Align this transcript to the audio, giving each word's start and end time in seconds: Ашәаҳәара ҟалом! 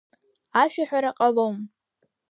Ашәаҳәара 0.61 1.11
ҟалом! 1.17 1.55